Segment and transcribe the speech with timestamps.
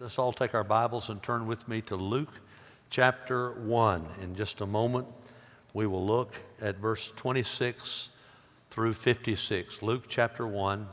[0.00, 2.32] Let's all take our Bibles and turn with me to Luke
[2.88, 4.06] chapter 1.
[4.22, 5.06] In just a moment,
[5.74, 8.08] we will look at verse 26
[8.70, 9.82] through 56.
[9.82, 10.88] Luke chapter 1,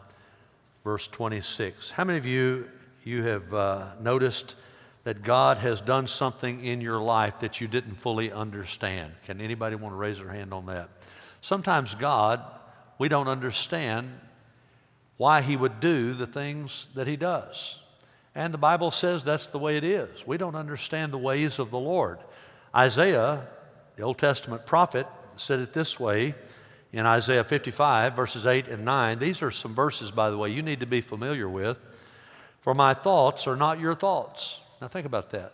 [0.84, 1.90] verse 26.
[1.92, 2.70] How many of you
[3.06, 4.56] you have uh, noticed
[5.06, 9.14] that God has done something in your life that you didn't fully understand?
[9.26, 10.90] Can anybody want to raise their hand on that?
[11.40, 12.42] Sometimes God,
[13.00, 14.12] we don't understand
[15.16, 17.80] why he would do the things that he does.
[18.38, 20.28] And the Bible says that's the way it is.
[20.28, 22.20] We don't understand the ways of the Lord.
[22.74, 23.48] Isaiah,
[23.96, 26.36] the Old Testament prophet, said it this way
[26.94, 29.18] in Isaiah 55, verses 8 and 9.
[29.18, 31.80] These are some verses, by the way, you need to be familiar with.
[32.62, 34.60] For my thoughts are not your thoughts.
[34.82, 35.54] Now think about that.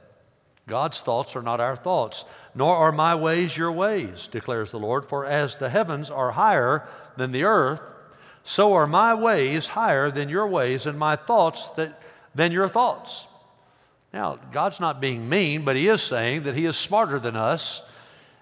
[0.68, 5.08] God's thoughts are not our thoughts, nor are my ways your ways, declares the Lord.
[5.08, 7.82] For as the heavens are higher than the earth,
[8.44, 12.02] so are my ways higher than your ways, and my thoughts that
[12.36, 13.28] than your thoughts.
[14.14, 17.82] Now, God's not being mean, but He is saying that He is smarter than us,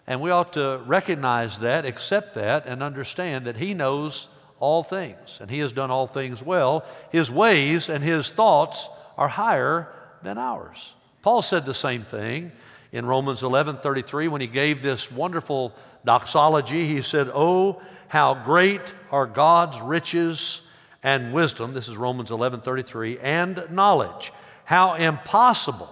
[0.05, 4.27] and we ought to recognize that, accept that, and understand that He knows
[4.59, 6.83] all things, and He has done all things well.
[7.11, 9.87] His ways and His thoughts are higher
[10.23, 10.93] than ours.
[11.21, 12.51] Paul said the same thing
[12.91, 15.73] in Romans 11:33 when he gave this wonderful
[16.03, 16.85] doxology.
[16.85, 20.61] He said, "Oh, how great are God's riches
[21.03, 24.31] and wisdom, this is Romans 11:33, and knowledge.
[24.65, 25.89] How impossible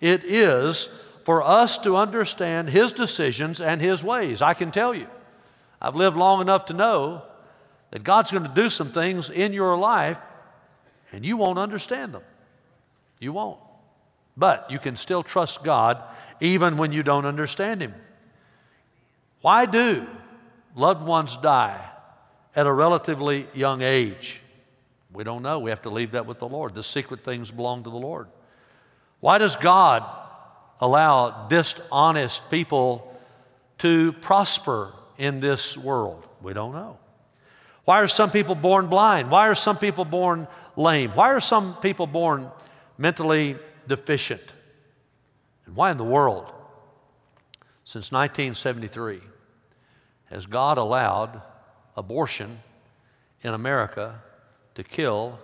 [0.00, 0.88] it is
[1.24, 4.40] for us to understand his decisions and his ways.
[4.40, 5.08] I can tell you.
[5.80, 7.22] I've lived long enough to know
[7.90, 10.18] that God's going to do some things in your life
[11.12, 12.22] and you won't understand them.
[13.18, 13.58] You won't.
[14.36, 16.02] But you can still trust God
[16.40, 17.94] even when you don't understand him.
[19.40, 20.06] Why do
[20.74, 21.80] loved ones die
[22.54, 24.42] at a relatively young age?
[25.16, 25.60] We don't know.
[25.60, 26.74] We have to leave that with the Lord.
[26.74, 28.28] The secret things belong to the Lord.
[29.20, 30.04] Why does God
[30.78, 33.16] allow dishonest people
[33.78, 36.26] to prosper in this world?
[36.42, 36.98] We don't know.
[37.86, 39.30] Why are some people born blind?
[39.30, 41.12] Why are some people born lame?
[41.12, 42.50] Why are some people born
[42.98, 43.56] mentally
[43.88, 44.42] deficient?
[45.64, 46.52] And why in the world,
[47.84, 49.22] since 1973,
[50.26, 51.40] has God allowed
[51.96, 52.58] abortion
[53.40, 54.20] in America
[54.76, 55.38] to kill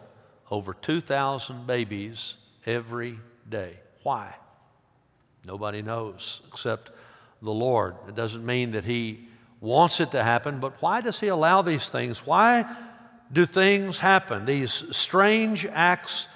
[0.50, 3.78] over 2,000 babies every day.
[4.02, 4.34] Why?
[5.44, 6.90] Nobody knows except
[7.40, 7.96] the Lord.
[8.06, 9.28] It doesn't mean that He
[9.60, 12.24] wants it to happen, but why does He allow these things?
[12.26, 12.64] Why
[13.32, 14.44] do things happen?
[14.44, 16.28] These strange acts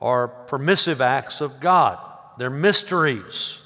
[0.00, 1.98] are permissive acts of God,
[2.38, 3.58] they're mysteries.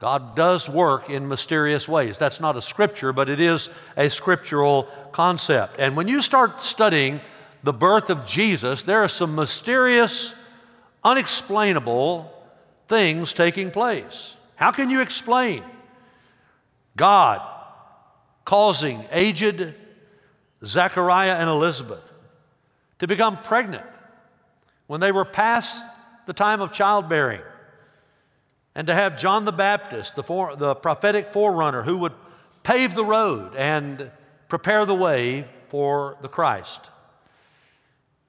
[0.00, 2.18] God does work in mysterious ways.
[2.18, 5.76] That's not a scripture, but it is a scriptural concept.
[5.78, 7.20] And when you start studying
[7.64, 10.34] the birth of Jesus, there are some mysterious,
[11.02, 12.30] unexplainable
[12.88, 14.36] things taking place.
[14.56, 15.64] How can you explain
[16.94, 17.40] God
[18.44, 19.74] causing aged
[20.62, 22.12] Zechariah and Elizabeth
[22.98, 23.84] to become pregnant
[24.86, 25.82] when they were past
[26.26, 27.40] the time of childbearing?
[28.74, 32.12] And to have John the Baptist, the, for, the prophetic forerunner, who would
[32.62, 34.10] pave the road and
[34.48, 36.90] prepare the way for the Christ.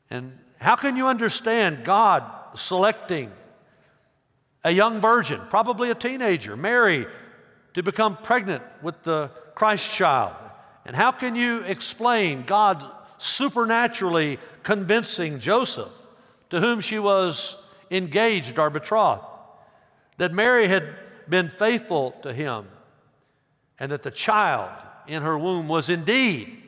[0.10, 2.24] And how can you understand God
[2.56, 3.32] selecting
[4.64, 7.06] a young virgin, probably a teenager, Mary,
[7.74, 10.36] to become pregnant with the Christ child?
[10.86, 12.84] And how can you explain God
[13.18, 15.92] supernaturally convincing Joseph,
[16.50, 17.58] to whom she was
[17.90, 19.24] engaged or betrothed,
[20.18, 20.88] that Mary had
[21.28, 22.68] been faithful to him
[23.80, 24.70] and that the child
[25.08, 26.62] in her womb was indeed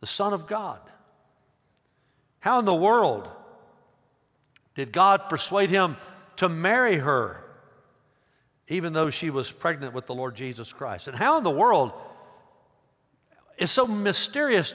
[0.00, 0.80] the Son of God?
[2.40, 3.28] How in the world
[4.74, 5.96] did God persuade him
[6.36, 7.44] to marry her,
[8.68, 11.06] even though she was pregnant with the Lord Jesus Christ?
[11.06, 11.92] And how in the world
[13.58, 14.74] is so mysterious?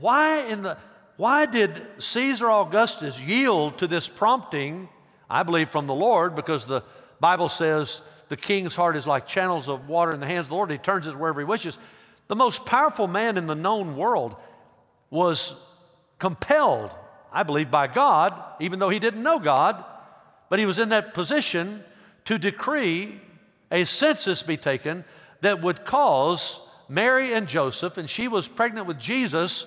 [0.00, 0.76] Why in the
[1.16, 4.88] why did Caesar Augustus yield to this prompting?
[5.30, 6.82] I believe from the Lord, because the
[7.20, 10.54] Bible says the king's heart is like channels of water in the hands of the
[10.56, 10.72] Lord.
[10.72, 11.78] He turns it wherever he wishes.
[12.26, 14.34] The most powerful man in the known world
[15.10, 15.54] was
[16.18, 16.90] compelled
[17.34, 19.84] I believe, by God, even though he didn't know God,
[20.48, 21.82] but he was in that position
[22.26, 23.20] to decree
[23.72, 25.04] a census be taken
[25.40, 29.66] that would cause Mary and Joseph, and she was pregnant with Jesus,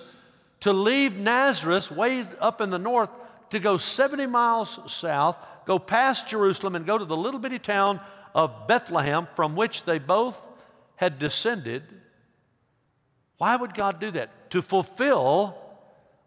[0.60, 3.10] to leave Nazareth way up in the north
[3.50, 8.00] to go 70 miles south, go past Jerusalem, and go to the little bitty town
[8.34, 10.38] of Bethlehem from which they both
[10.96, 11.82] had descended.
[13.36, 14.50] Why would God do that?
[14.50, 15.56] To fulfill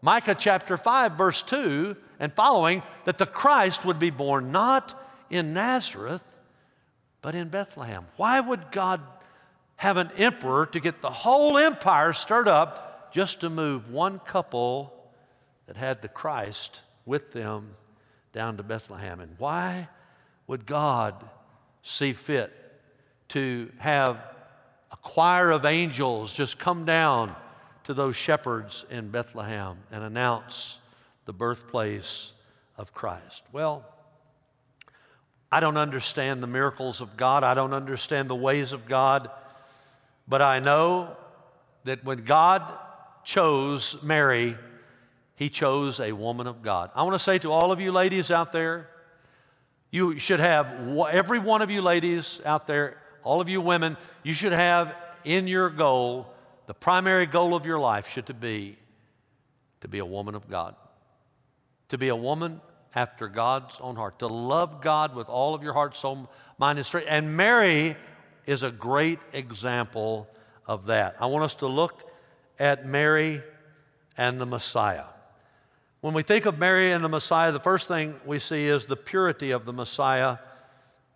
[0.02, 5.00] Micah chapter 5, verse 2 and following, that the Christ would be born not
[5.30, 6.24] in Nazareth,
[7.22, 8.06] but in Bethlehem.
[8.18, 9.02] Why would God
[9.76, 14.94] have an emperor to get the whole empire stirred up just to move one couple
[15.68, 17.72] that had the Christ with them
[18.34, 19.20] down to Bethlehem?
[19.20, 19.88] And why
[20.48, 21.16] would God
[21.84, 22.52] see fit
[23.30, 24.18] to have
[24.92, 27.36] a choir of angels just come down
[27.92, 30.80] to those shepherds in Bethlehem and announce
[31.26, 32.32] the birthplace
[32.78, 33.44] of Christ?
[33.52, 33.84] Well,
[35.52, 37.44] I don't understand the miracles of God.
[37.44, 39.30] I don't understand the ways of God.
[40.26, 41.18] But I know
[41.84, 42.64] that when God
[43.26, 44.58] chose Mary,
[45.36, 46.92] He chose a woman of God.
[46.96, 48.88] I want to say to all of you ladies out there,
[49.92, 50.68] you should have,
[51.12, 54.96] every one of you ladies out there, all of you women, you should have
[55.26, 56.34] in your goal,
[56.72, 58.78] the primary goal of your life should to be
[59.82, 60.74] to be a woman of God.
[61.90, 62.62] To be a woman
[62.96, 66.86] after God's own heart, to love God with all of your heart, soul, mind, and
[66.86, 67.08] strength.
[67.10, 67.98] And Mary
[68.46, 70.30] is a great example
[70.66, 71.18] of that.
[71.20, 72.10] I want us to look
[72.58, 73.44] at Mary
[74.18, 75.08] and the Messiah.
[76.00, 78.96] When we think of Mary and the Messiah, the first thing we see is the
[78.96, 80.38] purity of the Messiah,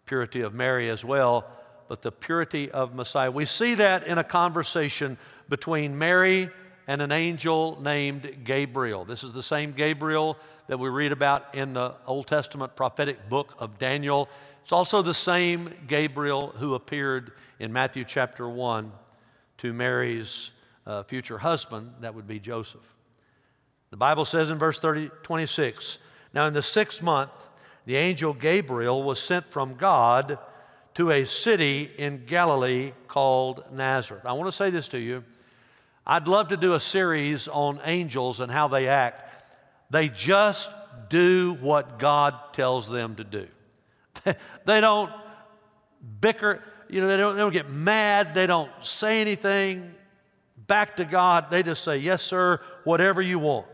[0.06, 1.46] purity of Mary as well,
[1.88, 3.32] but the purity of Messiah.
[3.32, 5.18] We see that in a conversation
[5.50, 6.50] between Mary
[6.88, 9.06] and an angel named Gabriel.
[9.06, 10.38] This is the same Gabriel
[10.68, 14.30] that we read about in the Old Testament prophetic book of Daniel.
[14.64, 18.92] It's also the same Gabriel who appeared in Matthew chapter 1
[19.58, 20.52] to Mary's
[20.86, 22.82] uh, future husband, that would be Joseph.
[23.90, 26.00] The Bible says in verse 30, 26
[26.34, 27.32] Now in the sixth month,
[27.86, 30.38] the angel Gabriel was sent from God
[30.96, 34.26] to a city in Galilee called Nazareth.
[34.26, 35.24] I want to say this to you.
[36.08, 39.46] I'd love to do a series on angels and how they act.
[39.90, 40.72] They just
[41.10, 43.48] do what God tells them to do.
[44.66, 45.12] they don't
[46.22, 49.94] bicker, you know, they don't, they don't get mad, they don't say anything
[50.68, 51.50] back to God.
[51.50, 53.68] They just say, Yes, sir, whatever you want.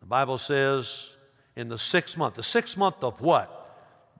[0.00, 1.10] The Bible says
[1.56, 3.59] in the sixth month, the sixth month of what?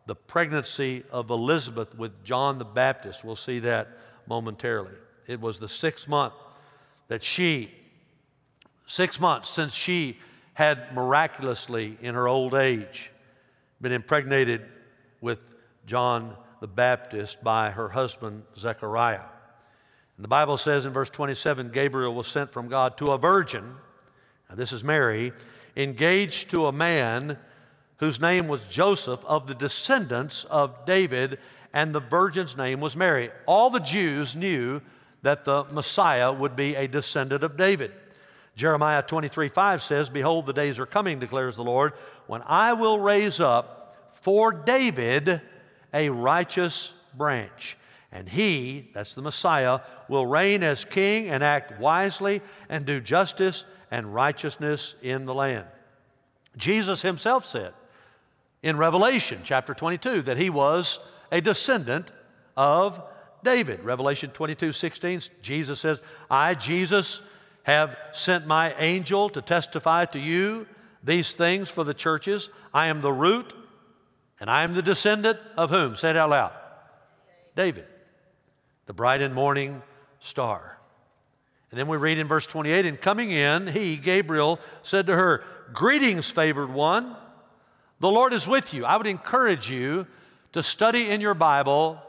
[0.07, 3.25] The pregnancy of Elizabeth with John the Baptist.
[3.25, 3.89] We'll see that
[4.27, 4.95] momentarily.
[5.27, 6.35] It was the sixth month
[7.09, 7.71] that she,
[8.87, 10.19] six months since she
[10.55, 13.11] had miraculously, in her old age,
[13.81, 14.63] been impregnated
[15.21, 15.39] with
[15.87, 19.23] John the Baptist by her husband Zechariah.
[20.17, 23.75] And the Bible says in verse 27 Gabriel was sent from God to a virgin,
[24.49, 25.33] now this is Mary,
[25.77, 27.39] engaged to a man
[28.01, 31.39] whose name was Joseph of the descendants of David,
[31.73, 33.31] and the virgin's name was Mary.
[33.47, 34.81] All the Jews knew
[35.23, 37.93] that the Messiah would be a descendant of David.
[38.57, 41.93] Jeremiah 23 5 says, Behold, the days are coming, declares the Lord,
[42.27, 45.43] when I will raise up for David
[45.93, 47.77] a righteous branch.
[48.11, 53.67] And he, that's the Messiah, will reign as king and act wisely and do justice
[53.91, 55.67] and righteousness in the land.
[56.57, 57.73] Jesus himself said
[58.63, 60.99] in Revelation chapter 22 that he was
[61.33, 62.11] a descendant
[62.57, 63.03] of
[63.43, 63.83] David.
[63.85, 67.23] Revelation 22 16, Jesus says, I, Jesus,
[67.63, 70.67] have sent my angel to testify to you
[71.03, 72.49] these things for the churches.
[72.73, 73.53] I am the root
[74.41, 75.97] and I am the descendant of whom?
[75.97, 76.53] Say it out loud.
[77.57, 77.87] David,
[78.87, 79.83] the bright and morning
[80.19, 80.79] star.
[81.71, 85.45] And then we read in verse 28 And coming in, he, Gabriel, said to her,
[85.73, 87.17] Greetings, favored one.
[88.01, 88.85] The Lord is with you.
[88.85, 90.07] I would encourage you
[90.53, 92.01] to study in your Bible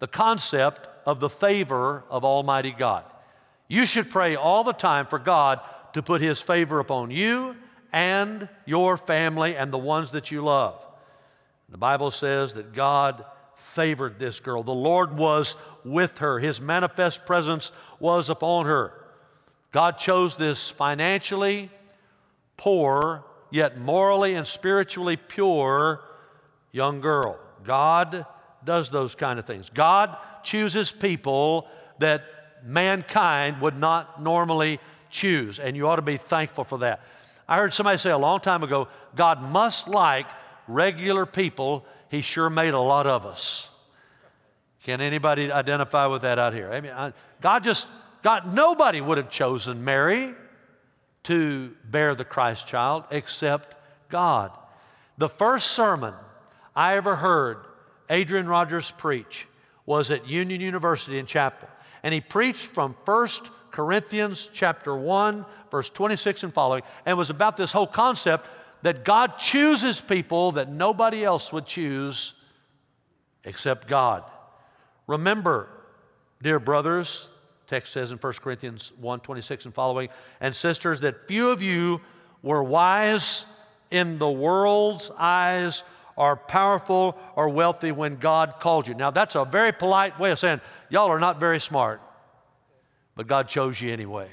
[0.00, 3.04] the concept of the favor of Almighty God.
[3.68, 5.60] You should pray all the time for God
[5.94, 7.56] to put His favor upon you
[7.92, 10.84] and your family and the ones that you love.
[11.68, 13.24] The Bible says that God
[13.54, 14.62] favored this girl.
[14.62, 18.92] The Lord was with her, His manifest presence was upon her.
[19.72, 21.70] God chose this financially
[22.56, 23.24] poor,
[23.56, 26.00] yet morally and spiritually pure
[26.70, 27.38] young girl.
[27.64, 28.26] God
[28.64, 29.70] does those kind of things.
[29.72, 31.66] God chooses people
[31.98, 32.22] that
[32.64, 34.78] mankind would not normally
[35.10, 37.00] choose, and you ought to be thankful for that.
[37.48, 40.26] I heard somebody say a long time ago God must like
[40.68, 41.86] regular people.
[42.10, 43.70] He sure made a lot of us.
[44.84, 46.70] Can anybody identify with that out here?
[46.70, 47.88] I mean, I, God just,
[48.22, 50.34] God, nobody would have chosen Mary
[51.26, 53.74] to bear the Christ child except
[54.08, 54.52] God.
[55.18, 56.14] The first sermon
[56.74, 57.58] I ever heard
[58.08, 59.48] Adrian Rogers preach
[59.86, 61.68] was at Union University in Chapel.
[62.04, 63.28] And he preached from 1
[63.72, 68.48] Corinthians chapter 1, verse 26 and following, and was about this whole concept
[68.82, 72.34] that God chooses people that nobody else would choose
[73.42, 74.22] except God.
[75.08, 75.68] Remember,
[76.40, 77.28] dear brothers,
[77.66, 80.08] text says in 1 Corinthians 1 26 and following,
[80.40, 82.00] and sisters, that few of you
[82.42, 83.44] were wise
[83.90, 85.82] in the world's eyes
[86.16, 88.94] or powerful or wealthy when God called you.
[88.94, 92.00] Now, that's a very polite way of saying, y'all are not very smart,
[93.14, 94.28] but God chose you anyway.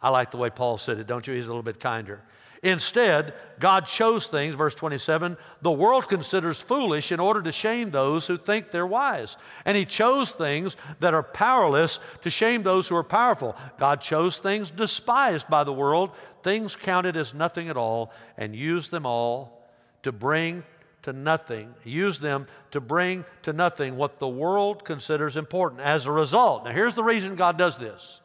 [0.00, 1.34] I like the way Paul said it, don't you?
[1.34, 2.22] He's a little bit kinder.
[2.66, 8.26] Instead, God chose things, verse 27, the world considers foolish in order to shame those
[8.26, 9.36] who think they're wise.
[9.64, 13.54] And He chose things that are powerless to shame those who are powerful.
[13.78, 16.10] God chose things despised by the world,
[16.42, 19.64] things counted as nothing at all, and used them all
[20.02, 20.64] to bring
[21.02, 25.80] to nothing, use them to bring to nothing what the world considers important.
[25.82, 28.20] As a result, now here's the reason God does this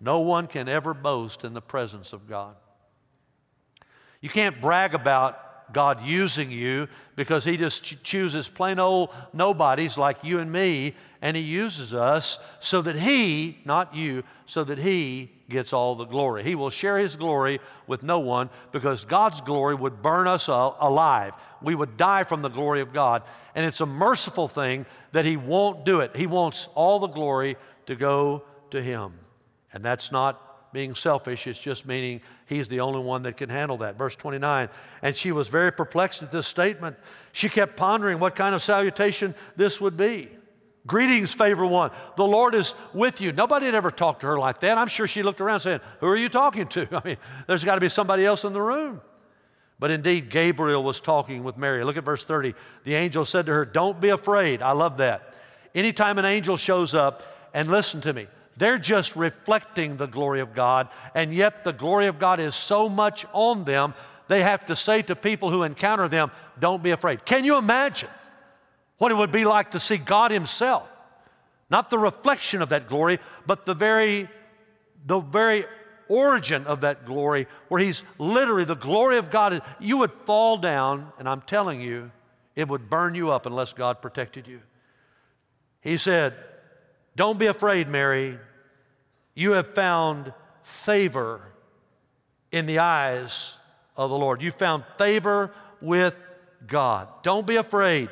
[0.00, 2.56] no one can ever boast in the presence of God.
[4.20, 9.96] You can't brag about God using you because He just ch- chooses plain old nobodies
[9.96, 14.78] like you and me, and He uses us so that He, not you, so that
[14.78, 16.42] He gets all the glory.
[16.42, 21.34] He will share His glory with no one because God's glory would burn us alive.
[21.62, 23.22] We would die from the glory of God.
[23.54, 26.16] And it's a merciful thing that He won't do it.
[26.16, 29.12] He wants all the glory to go to Him.
[29.72, 33.78] And that's not being selfish, it's just meaning he's the only one that can handle
[33.78, 33.96] that.
[33.96, 34.68] Verse 29
[35.02, 36.96] And she was very perplexed at this statement.
[37.32, 40.28] She kept pondering what kind of salutation this would be.
[40.86, 41.90] Greetings, favor one.
[42.16, 43.32] The Lord is with you.
[43.32, 44.78] Nobody had ever talked to her like that.
[44.78, 46.88] I'm sure she looked around saying, Who are you talking to?
[46.96, 49.00] I mean, there's got to be somebody else in the room.
[49.78, 51.84] But indeed, Gabriel was talking with Mary.
[51.84, 52.54] Look at verse 30.
[52.84, 54.62] The angel said to her, Don't be afraid.
[54.62, 55.34] I love that.
[55.74, 57.22] Anytime an angel shows up,
[57.54, 58.26] and listen to me,
[58.56, 62.88] they're just reflecting the glory of God, and yet the glory of God is so
[62.88, 63.94] much on them,
[64.28, 67.24] they have to say to people who encounter them, Don't be afraid.
[67.24, 68.08] Can you imagine
[68.98, 70.88] what it would be like to see God Himself?
[71.70, 74.28] Not the reflection of that glory, but the very,
[75.06, 75.64] the very
[76.08, 79.62] origin of that glory, where He's literally the glory of God.
[79.78, 82.10] You would fall down, and I'm telling you,
[82.56, 84.60] it would burn you up unless God protected you.
[85.80, 86.34] He said,
[87.20, 88.38] Don't be afraid, Mary
[89.34, 91.42] you have found favor
[92.50, 93.58] in the eyes
[93.94, 94.40] of the Lord.
[94.40, 96.14] You found favor with
[96.66, 97.08] God.
[97.22, 98.08] Don't be afraid.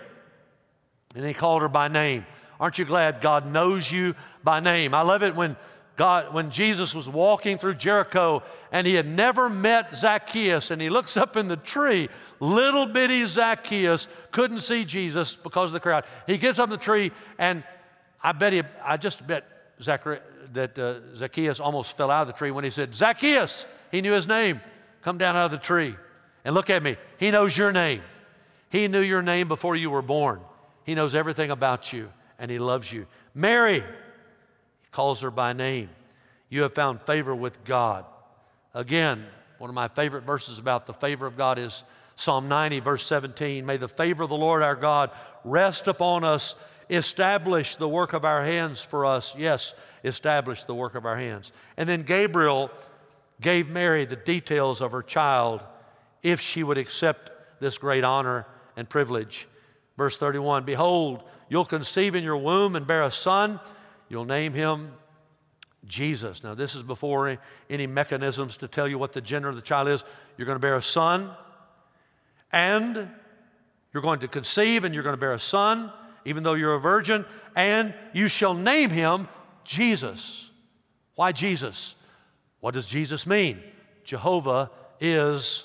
[1.15, 2.27] And he called her by name.
[2.61, 4.93] Aren't you glad God knows you by name?
[4.93, 5.57] I love it when
[5.97, 10.91] God, when Jesus was walking through Jericho and he had never met Zacchaeus and he
[10.91, 12.11] looks up in the tree,
[12.41, 16.05] little bitty Zacchaeus couldn't see Jesus because of the crowd.
[16.27, 17.65] He gets up in the tree and
[18.23, 19.45] I bet he, I just bet
[19.81, 20.21] Zachariah,
[20.53, 24.13] that uh, Zacchaeus almost fell out of the tree when he said, Zacchaeus, he knew
[24.13, 24.61] his name,
[25.03, 25.95] come down out of the tree.
[26.45, 28.03] And look at me, he knows your name.
[28.71, 30.41] He knew your name before you were born.
[30.85, 33.07] He knows everything about you, and he loves you.
[33.35, 35.91] Mary, he calls her by name.
[36.49, 38.05] You have found favor with God.
[38.75, 39.25] Again,
[39.59, 41.83] one of my favorite verses about the favor of God is
[42.17, 43.65] Psalm 90, verse 17.
[43.65, 45.11] May the favor of the Lord our God
[45.45, 46.55] rest upon us,
[46.91, 49.35] establish the work of our hands for us.
[49.37, 51.53] Yes, establish the work of our hands.
[51.77, 52.71] And then Gabriel
[53.41, 55.61] gave Mary the details of her child
[56.23, 57.31] if she would accept
[57.61, 59.49] this great honor and privilege.
[59.97, 63.61] Verse 31 Behold, you'll conceive in your womb and bear a son.
[64.09, 64.93] You'll name him
[65.87, 66.43] Jesus.
[66.45, 69.89] Now, this is before any mechanisms to tell you what the gender of the child
[69.89, 70.05] is.
[70.37, 71.31] You're going to bear a son,
[72.53, 73.09] and
[73.93, 75.93] you're going to conceive, and you're going to bear a son,
[76.29, 77.25] even though you're a virgin,
[77.57, 79.29] and you shall name him
[79.65, 80.51] Jesus.
[81.15, 81.95] Why Jesus?
[82.61, 83.63] What does Jesus mean?
[84.05, 84.71] Jehovah
[85.01, 85.65] is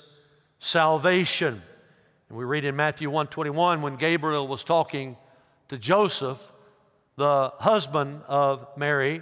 [0.60, 1.62] salvation.
[2.29, 5.17] And we read in Matthew 121 when Gabriel was talking
[5.67, 6.39] to Joseph,
[7.17, 9.22] the husband of Mary,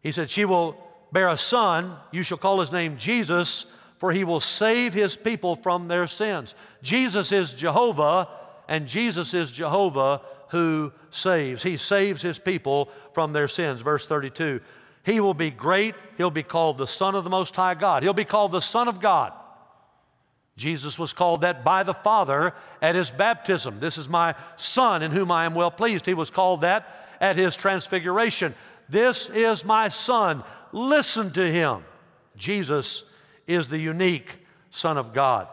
[0.00, 0.76] he said, She will
[1.12, 3.66] bear a son, you shall call his name Jesus,
[3.98, 6.54] for he will save his people from their sins.
[6.82, 8.28] Jesus is Jehovah,
[8.68, 11.62] and Jesus is Jehovah who saves.
[11.62, 13.80] He saves his people from their sins.
[13.80, 14.60] Verse 32
[15.02, 15.94] He will be great.
[16.16, 18.02] He'll be called the Son of the Most High God.
[18.02, 19.32] He'll be called the Son of God.
[20.56, 22.52] Jesus was called that by the Father
[22.82, 23.80] at his baptism.
[23.80, 26.04] This is my Son in whom I am well pleased.
[26.04, 26.86] He was called that
[27.20, 28.54] at his transfiguration.
[28.88, 30.44] This is my Son.
[30.72, 31.84] Listen to him.
[32.36, 33.04] Jesus
[33.46, 34.38] is the unique
[34.70, 35.48] Son of God.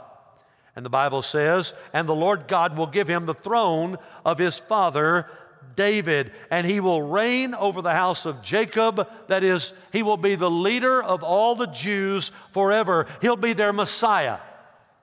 [0.79, 4.57] And the Bible says, and the Lord God will give him the throne of his
[4.57, 5.27] father
[5.75, 9.05] David, and he will reign over the house of Jacob.
[9.27, 13.07] That is, he will be the leader of all the Jews forever.
[13.21, 14.37] He'll be their Messiah.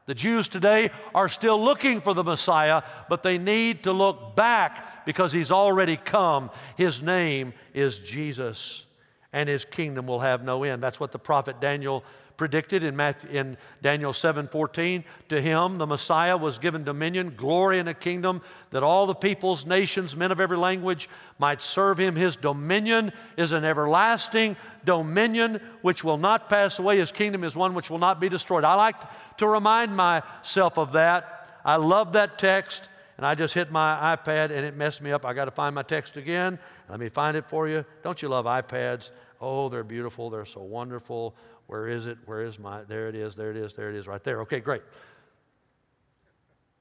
[0.06, 5.04] The Jews today are still looking for the Messiah, but they need to look back
[5.04, 6.50] because he's already come.
[6.78, 8.87] His name is Jesus,
[9.30, 10.83] and his kingdom will have no end.
[10.83, 12.02] That's what the prophet Daniel
[12.37, 15.05] predicted in, Matthew, in Daniel 7:14.
[15.28, 19.66] To him, the Messiah was given dominion, glory, and a kingdom that all the peoples,
[19.66, 22.16] nations, men of every language might serve him.
[22.16, 26.99] His dominion is an everlasting dominion which will not pass away.
[26.99, 28.64] His kingdom is one which will not be destroyed.
[28.64, 28.97] I like
[29.38, 31.61] to remind myself of that.
[31.64, 32.88] I love that text.
[33.16, 35.25] And I just hit my iPad and it messed me up.
[35.25, 36.59] I got to find my text again.
[36.88, 37.85] Let me find it for you.
[38.02, 39.11] Don't you love iPads?
[39.40, 40.31] Oh, they're beautiful.
[40.31, 41.35] They're so wonderful.
[41.66, 42.18] Where is it?
[42.26, 42.85] Where is my?
[42.85, 44.40] There it is, there it is, there it is, right there.
[44.42, 44.82] Okay, great.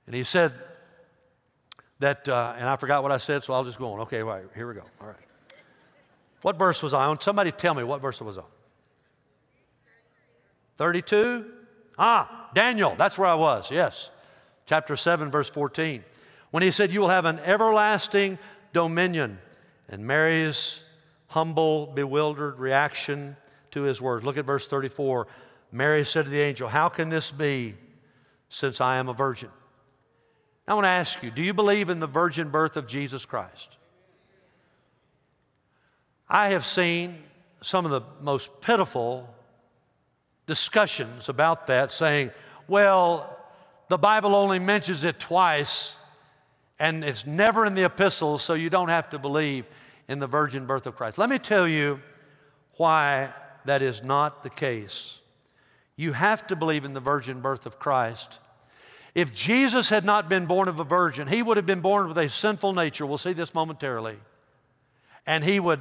[0.05, 0.53] And he said
[1.99, 4.01] that, uh, and I forgot what I said, so I'll just go on.
[4.01, 4.83] Okay, right, here we go.
[5.01, 5.15] All right.
[6.41, 7.19] What verse was I on?
[7.21, 8.45] Somebody tell me what verse it was on.
[10.77, 11.45] 32?
[11.97, 14.09] Ah, Daniel, that's where I was, yes.
[14.67, 16.03] Chapter 7, verse 14.
[16.51, 18.37] When he said, You will have an everlasting
[18.73, 19.39] dominion.
[19.89, 20.81] And Mary's
[21.27, 23.37] humble, bewildered reaction
[23.75, 24.25] to his words.
[24.25, 25.27] Look at verse 34.
[25.71, 27.75] Mary said to the angel, How can this be
[28.49, 29.49] since I am a virgin?
[30.67, 33.77] I want to ask you, do you believe in the virgin birth of Jesus Christ?
[36.27, 37.17] I have seen
[37.61, 39.29] some of the most pitiful
[40.47, 42.31] discussions about that saying,
[42.67, 43.37] well,
[43.89, 45.95] the Bible only mentions it twice
[46.79, 49.65] and it's never in the epistles, so you don't have to believe
[50.07, 51.17] in the virgin birth of Christ.
[51.17, 51.99] Let me tell you
[52.77, 53.31] why
[53.65, 55.19] that is not the case.
[55.95, 58.39] You have to believe in the virgin birth of Christ.
[59.13, 62.17] If Jesus had not been born of a virgin, he would have been born with
[62.17, 63.05] a sinful nature.
[63.05, 64.17] We'll see this momentarily.
[65.25, 65.79] And he would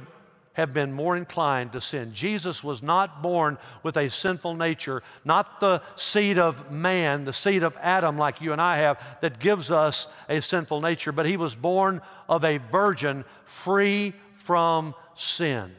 [0.53, 2.13] have been more inclined to sin.
[2.13, 7.61] Jesus was not born with a sinful nature, not the seed of man, the seed
[7.61, 11.35] of Adam, like you and I have, that gives us a sinful nature, but he
[11.35, 15.75] was born of a virgin free from sin.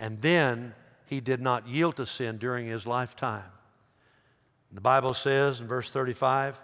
[0.00, 0.74] And then
[1.14, 3.44] he did not yield to sin during his lifetime.
[4.72, 6.58] The Bible says in verse 35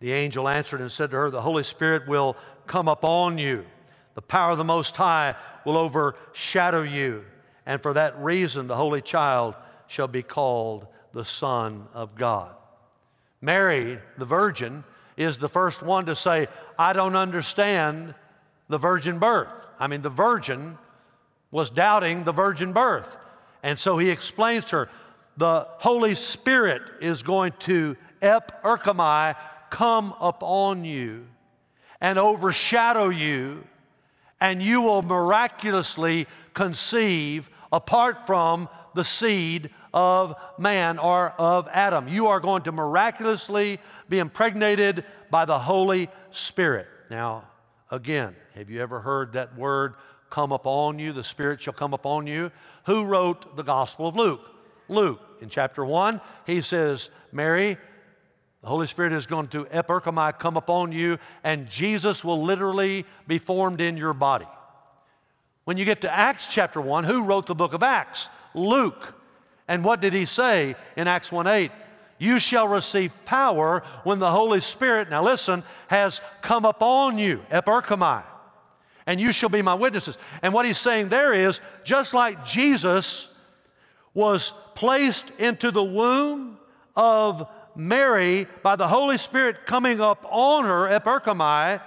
[0.00, 3.64] the angel answered and said to her, The Holy Spirit will come upon you.
[4.16, 7.24] The power of the Most High will overshadow you.
[7.64, 9.54] And for that reason, the Holy Child
[9.86, 12.50] shall be called the Son of God.
[13.40, 14.82] Mary, the virgin,
[15.16, 18.16] is the first one to say, I don't understand
[18.68, 19.52] the virgin birth.
[19.78, 20.78] I mean, the virgin
[21.52, 23.16] was doubting the virgin birth.
[23.62, 24.88] And so he explains to her,
[25.36, 29.36] the Holy Spirit is going to ep erchomai,
[29.70, 31.26] come upon you
[32.00, 33.64] and overshadow you,
[34.40, 42.08] and you will miraculously conceive apart from the seed of man or of Adam.
[42.08, 46.88] You are going to miraculously be impregnated by the Holy Spirit.
[47.08, 47.44] Now,
[47.90, 49.94] again, have you ever heard that word
[50.32, 52.50] come upon you, the Spirit shall come upon you.
[52.86, 54.40] Who wrote the Gospel of Luke?
[54.88, 55.20] Luke.
[55.42, 57.76] In chapter 1, he says, Mary,
[58.62, 63.04] the Holy Spirit is going to ep erchomai come upon you, and Jesus will literally
[63.26, 64.46] be formed in your body.
[65.64, 68.30] When you get to Acts chapter 1, who wrote the book of Acts?
[68.54, 69.14] Luke.
[69.68, 71.70] And what did he say in Acts 1 8?
[72.18, 77.66] You shall receive power when the Holy Spirit, now listen, has come upon you, ep
[77.66, 78.22] erchomai
[79.06, 80.16] and you shall be my witnesses.
[80.42, 83.28] And what he's saying there is just like Jesus
[84.14, 86.58] was placed into the womb
[86.96, 91.80] of Mary by the Holy Spirit coming up on her, ep erchomai,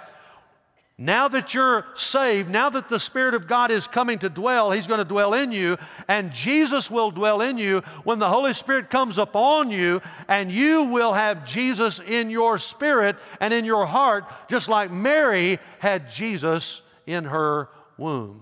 [0.98, 4.88] now that you're saved, now that the Spirit of God is coming to dwell, He's
[4.88, 8.90] going to dwell in you, and Jesus will dwell in you when the Holy Spirit
[8.90, 14.24] comes upon you, and you will have Jesus in your spirit and in your heart,
[14.48, 18.42] just like Mary had Jesus in her womb.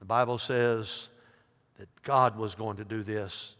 [0.00, 1.08] The Bible says
[1.78, 3.56] that God was going to do this.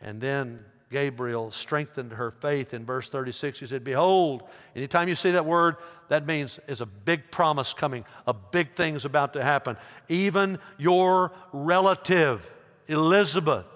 [0.00, 3.60] And then Gabriel strengthened her faith in verse 36.
[3.60, 4.42] He said, Behold,
[4.74, 5.76] anytime you see that word,
[6.08, 9.76] that means there's a big promise coming, a big thing's about to happen.
[10.08, 12.50] Even your relative,
[12.88, 13.66] Elizabeth,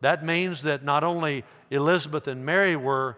[0.00, 3.16] that means that not only Elizabeth and Mary were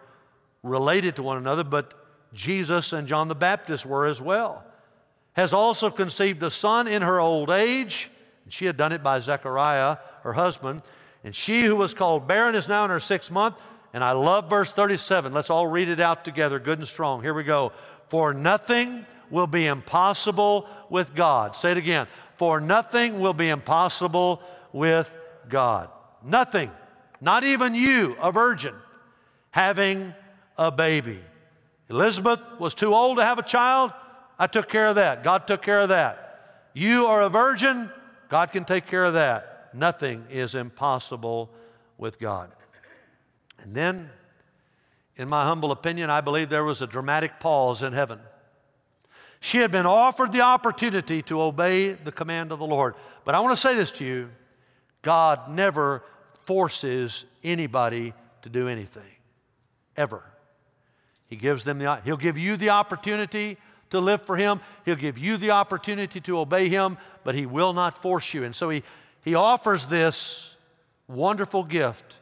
[0.63, 1.95] related to one another, but
[2.33, 4.65] Jesus and John the Baptist were as well
[5.35, 8.11] has also conceived a son in her old age.
[8.45, 10.83] And she had done it by Zechariah, her husband.
[11.25, 13.63] And she who was called barren is now in her sixth month.
[13.95, 15.33] And I love verse 37.
[15.33, 17.23] Let's all read it out together, good and strong.
[17.23, 17.73] Here we go.
[18.09, 21.57] For nothing will be impossible with God.
[21.57, 22.07] Say it again.
[22.37, 24.43] For nothing will be impossible
[24.73, 25.11] with
[25.49, 25.89] God.
[26.25, 26.71] Nothing.
[27.21, 28.75] Not even you, a virgin,
[29.51, 30.15] having
[30.59, 31.21] a baby.
[31.89, 33.93] Elizabeth was too old to have a child.
[34.39, 35.23] I took care of that.
[35.23, 36.69] God took care of that.
[36.75, 37.91] You are a virgin.
[38.29, 39.71] God can take care of that.
[39.75, 41.51] Nothing is impossible
[41.99, 42.51] with God.
[43.61, 44.11] And then,
[45.17, 48.19] in my humble opinion, I believe there was a dramatic pause in heaven.
[49.41, 52.95] She had been offered the opportunity to obey the command of the Lord.
[53.25, 54.31] But I want to say this to you
[55.03, 56.05] God never
[56.45, 59.03] forces anybody to do anything,
[59.97, 60.23] ever.
[61.27, 63.57] He gives them the, he'll give you the opportunity
[63.93, 64.61] to live for him.
[64.85, 68.45] He'll give you the opportunity to obey him, but he will not force you.
[68.45, 68.83] And so he,
[69.25, 70.57] he offers this
[71.07, 72.17] wonderful gift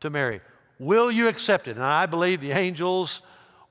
[0.00, 0.40] to Mary.
[0.78, 1.76] Will you accept it?
[1.76, 3.22] And I believe the angels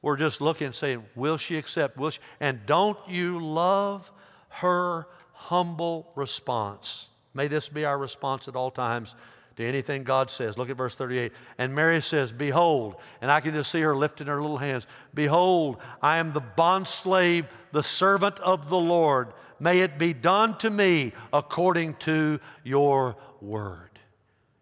[0.02, 1.98] were just looking and saying, Will she accept?
[1.98, 2.20] Will she?
[2.40, 4.12] And don't you love
[4.50, 7.08] her humble response?
[7.34, 9.16] May this be our response at all times
[9.60, 10.58] to anything God says.
[10.58, 11.34] Look at verse 38.
[11.58, 15.80] And Mary says, Behold, and I can just see her lifting her little hands, Behold,
[16.02, 19.34] I am the bondslave, the servant of the Lord.
[19.60, 24.00] May it be done to me according to your word.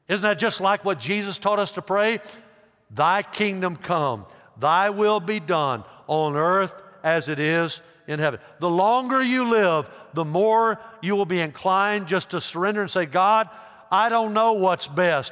[0.07, 2.19] Isn't that just like what Jesus taught us to pray?
[2.89, 4.25] Thy kingdom come,
[4.59, 8.39] thy will be done on earth as it is in heaven.
[8.59, 13.05] The longer you live, the more you will be inclined just to surrender and say,
[13.05, 13.49] God,
[13.91, 15.31] I don't know what's best.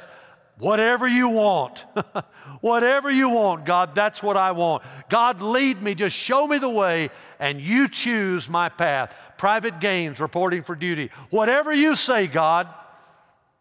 [0.58, 1.84] Whatever you want.
[2.60, 4.82] Whatever you want, God, that's what I want.
[5.10, 5.94] God, lead me.
[5.94, 9.14] Just show me the way, and you choose my path.
[9.36, 11.10] Private Gaines, reporting for duty.
[11.28, 12.68] Whatever you say, God,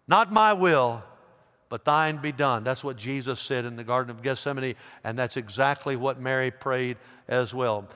[0.07, 1.03] not my will,
[1.67, 2.63] but thine be done.
[2.63, 6.97] That's what Jesus said in the Garden of Gethsemane, and that's exactly what Mary prayed
[7.27, 7.89] as well.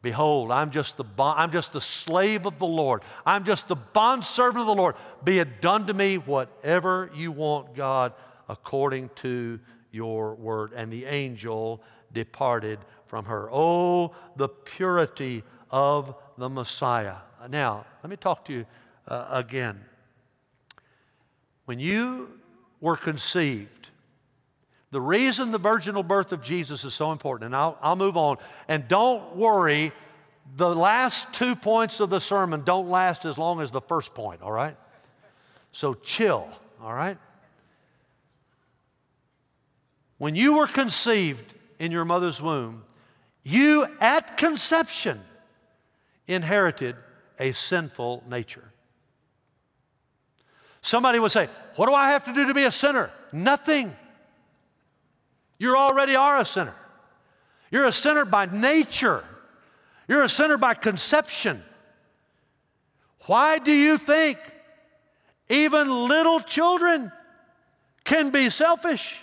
[0.00, 3.02] Behold, I'm just the bond, I'm just the slave of the Lord.
[3.26, 4.94] I'm just the bondservant of the Lord.
[5.24, 8.12] Be it done to me whatever you want, God,
[8.48, 9.58] according to
[9.90, 10.72] your word.
[10.72, 11.82] And the angel
[12.12, 13.48] departed from her.
[13.50, 17.16] Oh, the purity of the Messiah.
[17.48, 18.66] Now, let me talk to you
[19.08, 19.84] uh, again.
[21.64, 22.30] When you
[22.80, 23.90] were conceived,
[24.90, 28.38] the reason the virginal birth of Jesus is so important, and I'll, I'll move on,
[28.68, 29.92] and don't worry,
[30.56, 34.40] the last two points of the sermon don't last as long as the first point,
[34.42, 34.76] all right?
[35.72, 36.48] So chill,
[36.82, 37.18] all right?
[40.16, 42.84] When you were conceived in your mother's womb,
[43.42, 45.20] you at conception
[46.26, 46.96] inherited
[47.38, 48.72] a sinful nature.
[50.82, 53.10] Somebody would say, What do I have to do to be a sinner?
[53.32, 53.94] Nothing.
[55.58, 56.74] You already are a sinner.
[57.70, 59.24] You're a sinner by nature,
[60.06, 61.62] you're a sinner by conception.
[63.26, 64.38] Why do you think
[65.50, 67.12] even little children
[68.04, 69.18] can be selfish?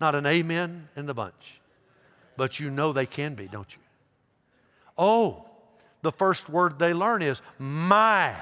[0.00, 1.60] Not an amen in the bunch.
[2.36, 3.80] But you know they can be, don't you?
[4.98, 5.46] Oh,
[6.02, 8.34] the first word they learn is my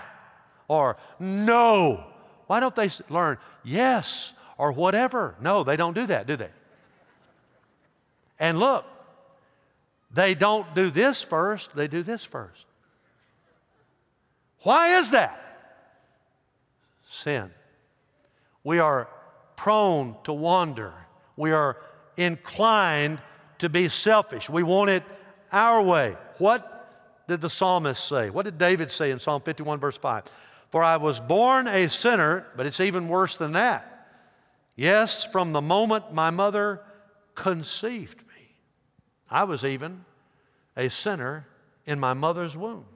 [0.68, 2.04] or no.
[2.46, 4.32] Why don't they learn yes
[4.62, 5.34] or whatever.
[5.40, 6.50] No, they don't do that, do they?
[8.38, 8.84] And look,
[10.12, 12.64] they don't do this first, they do this first.
[14.60, 15.36] Why is that?
[17.10, 17.50] Sin.
[18.62, 19.08] We are
[19.56, 20.92] prone to wander.
[21.36, 21.76] We are
[22.16, 23.20] inclined
[23.58, 24.48] to be selfish.
[24.48, 25.02] We want it
[25.50, 26.16] our way.
[26.38, 28.30] What did the psalmist say?
[28.30, 30.22] What did David say in Psalm 51, verse 5?
[30.70, 33.91] For I was born a sinner, but it's even worse than that.
[34.74, 36.80] Yes, from the moment my mother
[37.34, 38.56] conceived me,
[39.30, 40.04] I was even
[40.76, 41.46] a sinner
[41.86, 42.86] in my mother's womb.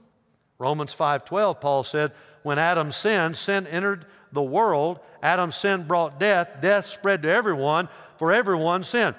[0.58, 2.12] Romans 5:12 Paul said,
[2.42, 5.00] when Adam sinned, sin entered the world.
[5.20, 9.16] Adam's sin brought death, death spread to everyone, for everyone sinned.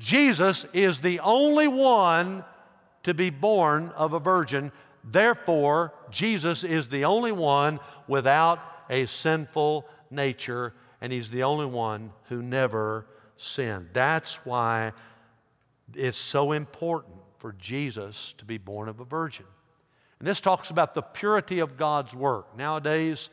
[0.00, 2.44] Jesus is the only one
[3.04, 4.72] to be born of a virgin.
[5.04, 7.78] Therefore, Jesus is the only one
[8.08, 8.58] without
[8.90, 13.06] a sinful nature and he's the only one who never
[13.36, 13.88] sinned.
[13.92, 14.92] That's why
[15.94, 19.46] it's so important for Jesus to be born of a virgin.
[20.18, 22.56] And this talks about the purity of God's work.
[22.56, 23.28] Nowadays,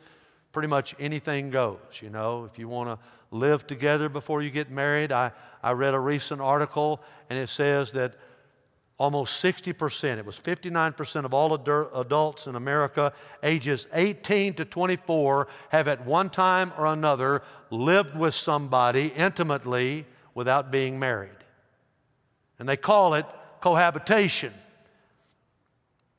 [0.52, 1.78] pretty much anything goes.
[2.00, 2.98] You know, if you want to
[3.36, 7.92] live together before you get married, I, I read a recent article and it says
[7.92, 8.14] that
[8.98, 15.88] almost 60%, it was 59% of all adults in America ages 18 to 24 have
[15.88, 21.30] at one time or another lived with somebody intimately without being married.
[22.58, 23.26] And they call it
[23.60, 24.52] cohabitation.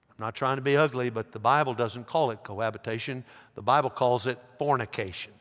[0.10, 3.24] I'm not trying to be ugly, but the Bible doesn't call it cohabitation.
[3.56, 5.32] The Bible calls it fornication.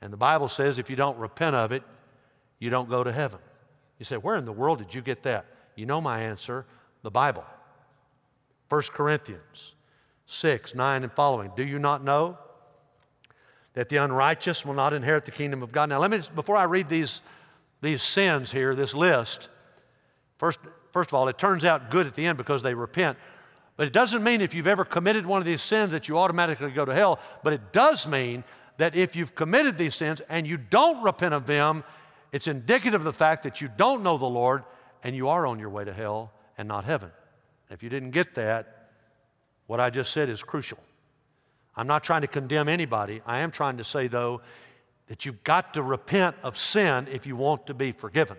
[0.00, 1.82] And the Bible says if you don't repent of it,
[2.58, 3.38] you don't go to heaven.
[3.98, 5.46] You say, Where in the world did you get that?
[5.80, 6.66] You know my answer
[7.02, 7.44] the Bible.
[8.68, 9.74] 1 Corinthians
[10.26, 11.52] 6, 9, and following.
[11.56, 12.36] Do you not know
[13.72, 15.88] that the unrighteous will not inherit the kingdom of God?
[15.88, 17.22] Now, let me, before I read these,
[17.80, 19.48] these sins here, this list,
[20.36, 20.60] first,
[20.92, 23.16] first of all, it turns out good at the end because they repent.
[23.78, 26.72] But it doesn't mean if you've ever committed one of these sins that you automatically
[26.72, 27.18] go to hell.
[27.42, 28.44] But it does mean
[28.76, 31.84] that if you've committed these sins and you don't repent of them,
[32.32, 34.62] it's indicative of the fact that you don't know the Lord
[35.02, 37.10] and you are on your way to hell and not heaven.
[37.70, 38.90] If you didn't get that,
[39.66, 40.78] what I just said is crucial.
[41.76, 43.22] I'm not trying to condemn anybody.
[43.24, 44.40] I am trying to say, though,
[45.06, 48.36] that you've got to repent of sin if you want to be forgiven.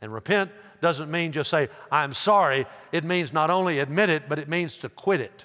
[0.00, 0.50] And repent
[0.80, 2.66] doesn't mean just say, I'm sorry.
[2.92, 5.44] It means not only admit it, but it means to quit it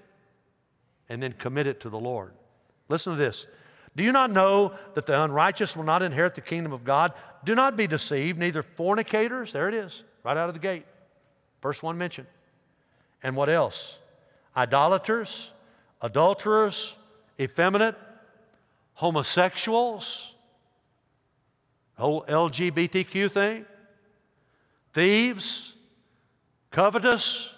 [1.10, 2.34] and then commit it to the Lord.
[2.88, 3.48] Listen to this.
[3.96, 7.14] Do you not know that the unrighteous will not inherit the kingdom of God?
[7.44, 10.86] Do not be deceived, neither fornicators, there it is, right out of the gate.
[11.62, 12.28] First one mentioned.
[13.22, 14.00] And what else?
[14.58, 15.52] Idolaters,
[16.02, 16.96] adulterers,
[17.40, 17.96] effeminate,
[18.96, 20.34] homosexuals,
[21.98, 23.66] whole LGBTQ thing,
[24.94, 25.74] thieves,
[26.72, 27.54] covetous,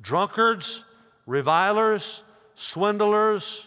[0.00, 0.84] drunkards,
[1.26, 2.22] revilers,
[2.54, 3.66] swindlers.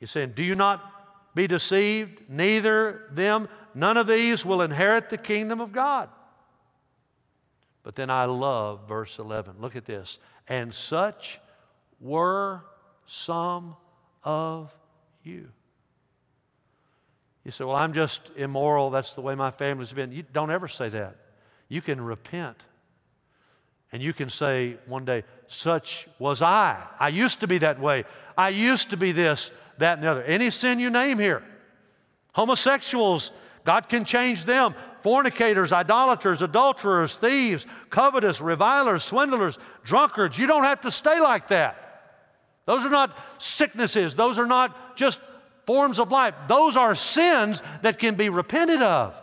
[0.00, 2.28] He's saying, Do you not be deceived?
[2.28, 6.08] Neither them, none of these will inherit the kingdom of God.
[7.82, 9.56] But then I love verse 11.
[9.60, 10.18] Look at this.
[10.48, 11.40] And such
[12.00, 12.62] were
[13.06, 13.76] some
[14.24, 14.72] of
[15.22, 15.48] you.
[17.44, 18.90] You say, Well, I'm just immoral.
[18.90, 20.12] That's the way my family's been.
[20.12, 21.16] You don't ever say that.
[21.68, 22.56] You can repent.
[23.90, 26.82] And you can say one day, Such was I.
[26.98, 28.04] I used to be that way.
[28.38, 30.22] I used to be this, that, and the other.
[30.22, 31.42] Any sin you name here.
[32.34, 33.32] Homosexuals,
[33.64, 34.74] God can change them.
[35.02, 40.38] Fornicators, idolaters, adulterers, thieves, covetous, revilers, swindlers, drunkards.
[40.38, 41.82] You don't have to stay like that.
[42.66, 44.14] Those are not sicknesses.
[44.14, 45.20] Those are not just
[45.66, 46.34] forms of life.
[46.48, 49.14] Those are sins that can be repented of.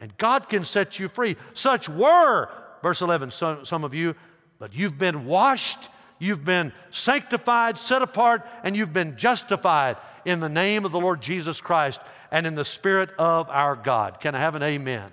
[0.00, 1.36] And God can set you free.
[1.54, 2.50] Such were,
[2.82, 4.14] verse 11, some, some of you,
[4.58, 10.48] but you've been washed, you've been sanctified, set apart, and you've been justified in the
[10.48, 12.00] name of the Lord Jesus Christ
[12.30, 14.20] and in the Spirit of our God.
[14.20, 15.10] Can I have an amen?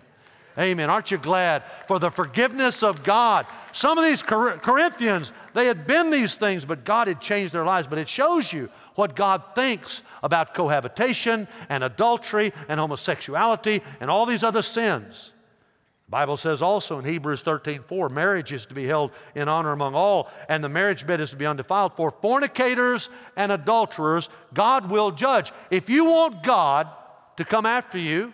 [0.57, 0.89] Amen.
[0.89, 3.45] Aren't you glad for the forgiveness of God?
[3.71, 7.87] Some of these Corinthians, they had been these things, but God had changed their lives.
[7.87, 14.25] But it shows you what God thinks about cohabitation and adultery and homosexuality and all
[14.25, 15.31] these other sins.
[16.11, 19.95] Bible says also in Hebrews 13 4, marriage is to be held in honor among
[19.95, 21.95] all, and the marriage bed is to be undefiled.
[21.95, 25.53] For fornicators and adulterers, God will judge.
[25.71, 26.89] If you want God
[27.37, 28.33] to come after you,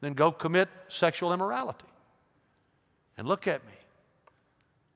[0.00, 1.86] then go commit sexual immorality.
[3.16, 3.74] And look at me.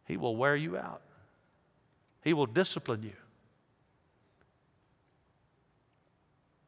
[0.07, 1.03] He will wear you out,
[2.25, 3.17] He will discipline you.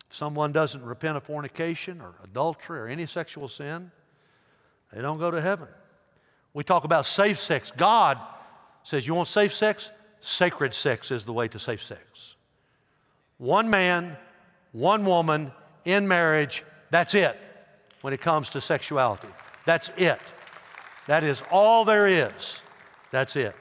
[0.09, 3.91] If someone doesn't repent of fornication or adultery or any sexual sin,
[4.93, 5.69] they don't go to heaven.
[6.55, 7.73] We talk about safe sex.
[7.77, 8.19] God
[8.83, 9.91] says, You want safe sex?
[10.21, 12.35] Sacred sex is the way to safe sex.
[13.37, 14.17] One man,
[14.73, 15.53] one woman
[15.85, 17.39] in marriage, that's it
[18.01, 19.29] when it comes to sexuality.
[19.65, 20.21] That's it.
[21.07, 22.59] That is all there is.
[23.11, 23.55] That's it.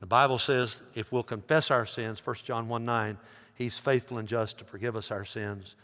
[0.00, 3.18] The Bible says if we'll confess our sins, 1 John 1 9,
[3.54, 5.76] He's faithful and just to forgive us our sins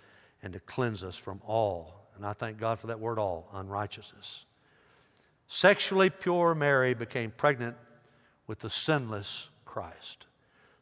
[0.42, 4.44] and to cleanse us from all, and I thank God for that word all, unrighteousness.
[5.48, 7.76] Sexually pure Mary became pregnant
[8.46, 10.26] with the sinless Christ.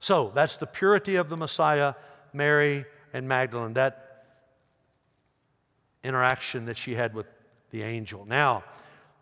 [0.01, 1.94] So that's the purity of the Messiah,
[2.33, 3.75] Mary and Magdalene.
[3.75, 4.27] That
[6.03, 7.27] interaction that she had with
[7.70, 8.27] the angel.
[8.27, 8.62] Now,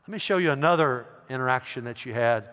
[0.02, 2.48] let me show you another interaction that she had.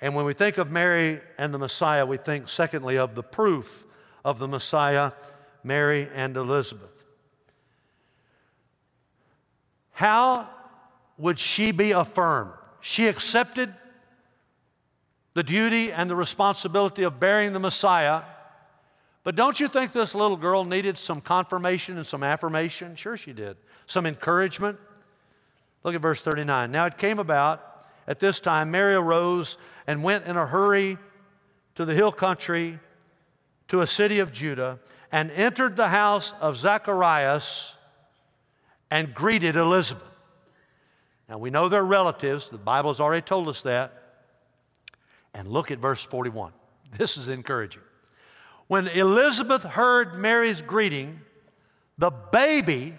[0.00, 3.86] And when we think of Mary and the Messiah, we think, secondly, of the proof
[4.24, 5.12] of the Messiah,
[5.64, 6.95] Mary and Elizabeth.
[9.96, 10.48] How
[11.18, 12.52] would she be affirmed?
[12.80, 13.74] She accepted
[15.34, 18.22] the duty and the responsibility of bearing the Messiah
[19.26, 22.94] but don't you think this little girl needed some confirmation and some affirmation?
[22.94, 23.56] Sure, she did.
[23.86, 24.78] Some encouragement.
[25.82, 26.70] Look at verse 39.
[26.70, 30.96] Now it came about at this time, Mary arose and went in a hurry
[31.74, 32.78] to the hill country,
[33.66, 34.78] to a city of Judah,
[35.10, 37.74] and entered the house of Zacharias
[38.90, 40.02] and greeted Elizabeth.
[41.28, 43.92] Now we know they're relatives, the Bible has already told us that.
[45.34, 46.52] And look at verse 41.
[46.96, 47.82] This is encouraging.
[48.68, 51.20] When Elizabeth heard Mary's greeting,
[51.98, 52.94] the baby,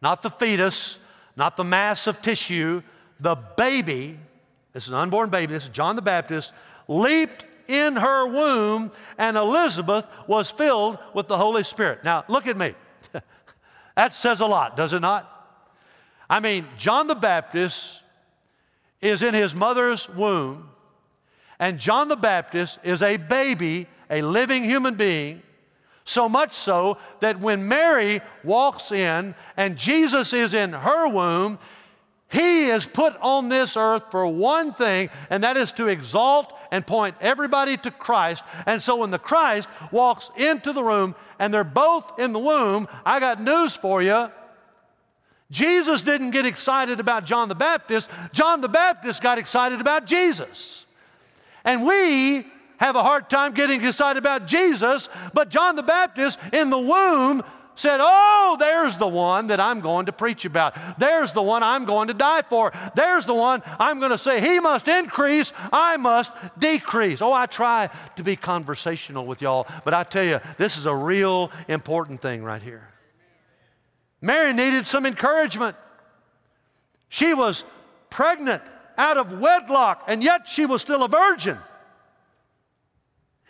[0.00, 0.98] not the fetus,
[1.36, 2.82] not the mass of tissue,
[3.20, 4.18] the baby,
[4.72, 6.52] this is an unborn baby, this is John the Baptist,
[6.88, 12.04] leaped in her womb, and Elizabeth was filled with the Holy Spirit.
[12.04, 12.74] Now, look at me.
[13.94, 15.30] That says a lot, does it not?
[16.28, 18.00] I mean, John the Baptist
[19.00, 20.70] is in his mother's womb,
[21.58, 25.42] and John the Baptist is a baby, a living human being.
[26.06, 31.58] So much so that when Mary walks in and Jesus is in her womb,
[32.34, 36.84] he is put on this earth for one thing, and that is to exalt and
[36.84, 38.42] point everybody to Christ.
[38.66, 42.88] And so when the Christ walks into the room and they're both in the womb,
[43.06, 44.32] I got news for you.
[45.52, 50.86] Jesus didn't get excited about John the Baptist, John the Baptist got excited about Jesus.
[51.64, 52.44] And we
[52.78, 57.44] have a hard time getting excited about Jesus, but John the Baptist in the womb
[57.76, 60.76] said, Oh, there's the one that I'm going to preach about.
[60.98, 62.72] There's the one I'm going to die for.
[62.94, 67.22] There's the one I'm going to say, He must increase, I must decrease.
[67.22, 70.94] Oh, I try to be conversational with y'all, but I tell you, this is a
[70.94, 72.88] real important thing right here.
[74.20, 75.76] Mary needed some encouragement.
[77.08, 77.64] She was
[78.10, 78.62] pregnant
[78.96, 81.58] out of wedlock, and yet she was still a virgin.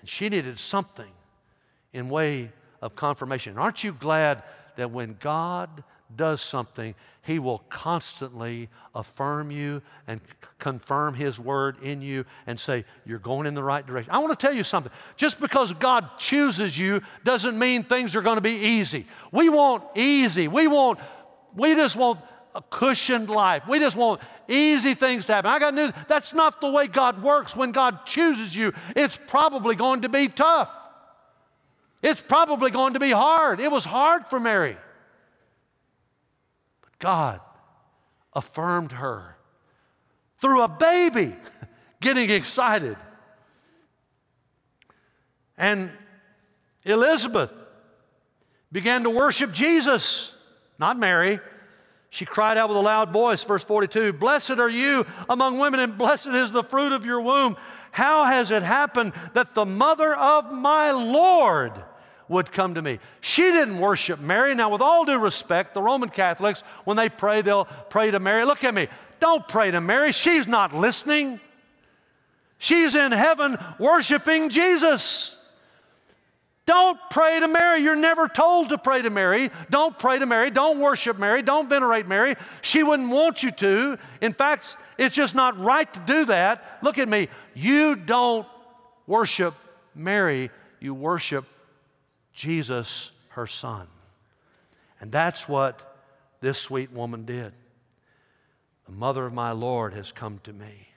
[0.00, 1.10] And she needed something
[1.92, 2.50] in way
[2.84, 3.56] of confirmation.
[3.56, 4.42] Aren't you glad
[4.76, 5.82] that when God
[6.14, 10.20] does something, He will constantly affirm you and
[10.58, 14.12] confirm His word in you and say, You're going in the right direction.
[14.12, 14.92] I want to tell you something.
[15.16, 19.06] Just because God chooses you doesn't mean things are going to be easy.
[19.32, 20.46] We want easy.
[20.46, 21.00] We want,
[21.56, 22.20] we just want
[22.54, 23.66] a cushioned life.
[23.66, 25.50] We just want easy things to happen.
[25.50, 25.92] I got news.
[26.06, 27.56] That's not the way God works.
[27.56, 30.70] When God chooses you, it's probably going to be tough.
[32.04, 33.60] It's probably going to be hard.
[33.60, 34.76] It was hard for Mary.
[36.82, 37.40] But God
[38.34, 39.38] affirmed her
[40.38, 41.34] through a baby
[42.02, 42.98] getting excited.
[45.56, 45.90] And
[46.82, 47.50] Elizabeth
[48.70, 50.34] began to worship Jesus,
[50.78, 51.40] not Mary.
[52.10, 55.96] She cried out with a loud voice, verse 42 Blessed are you among women, and
[55.96, 57.56] blessed is the fruit of your womb.
[57.92, 61.82] How has it happened that the mother of my Lord
[62.28, 62.98] would come to me.
[63.20, 64.54] She didn't worship Mary.
[64.54, 68.44] Now, with all due respect, the Roman Catholics, when they pray, they'll pray to Mary.
[68.44, 68.88] Look at me.
[69.20, 70.12] Don't pray to Mary.
[70.12, 71.40] She's not listening.
[72.58, 75.36] She's in heaven worshiping Jesus.
[76.66, 77.80] Don't pray to Mary.
[77.80, 79.50] You're never told to pray to Mary.
[79.68, 80.50] Don't pray to Mary.
[80.50, 81.42] Don't worship Mary.
[81.42, 82.36] Don't venerate Mary.
[82.62, 83.98] She wouldn't want you to.
[84.22, 86.78] In fact, it's just not right to do that.
[86.82, 87.28] Look at me.
[87.54, 88.46] You don't
[89.06, 89.54] worship
[89.94, 91.44] Mary, you worship
[92.34, 93.86] Jesus, her son.
[95.00, 95.96] And that's what
[96.40, 97.52] this sweet woman did.
[98.86, 100.88] The mother of my Lord has come to me.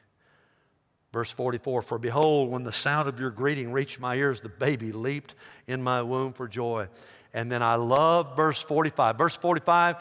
[1.13, 4.91] Verse 44 For behold, when the sound of your greeting reached my ears, the baby
[4.91, 5.35] leaped
[5.67, 6.87] in my womb for joy.
[7.33, 9.17] And then I love verse 45.
[9.17, 9.97] Verse 45,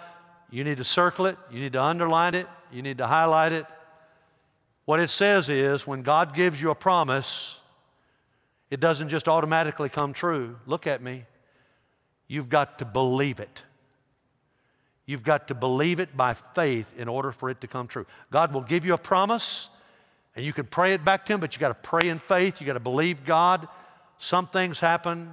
[0.50, 3.66] you need to circle it, you need to underline it, you need to highlight it.
[4.84, 7.55] What it says is when God gives you a promise,
[8.70, 10.56] it doesn't just automatically come true.
[10.66, 11.24] Look at me.
[12.28, 13.62] You've got to believe it.
[15.04, 18.06] You've got to believe it by faith in order for it to come true.
[18.32, 19.70] God will give you a promise,
[20.34, 22.60] and you can pray it back to Him, but you got to pray in faith.
[22.60, 23.68] You got to believe God.
[24.18, 25.30] Some things happen,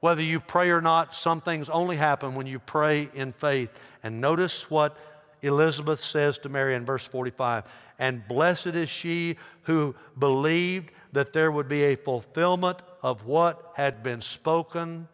[0.00, 3.72] whether you pray or not, some things only happen when you pray in faith.
[4.02, 4.96] And notice what
[5.42, 7.64] Elizabeth says to Mary in verse 45
[7.98, 14.02] And blessed is she who believed that there would be a fulfillment of what had
[14.02, 15.08] been spoken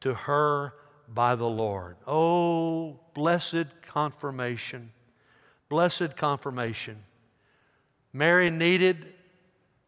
[0.00, 0.74] to her
[1.08, 1.96] by the Lord.
[2.06, 4.92] Oh, blessed confirmation.
[5.68, 7.02] Blessed confirmation.
[8.12, 9.14] Mary needed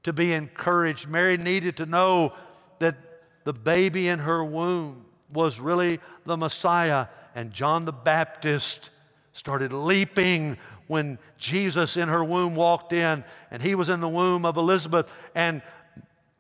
[0.03, 1.09] to be encouraged.
[1.09, 2.33] Mary needed to know
[2.79, 2.96] that
[3.44, 7.06] the baby in her womb was really the Messiah.
[7.35, 8.90] And John the Baptist
[9.33, 14.44] started leaping when Jesus in her womb walked in, and he was in the womb
[14.44, 15.12] of Elizabeth.
[15.35, 15.62] And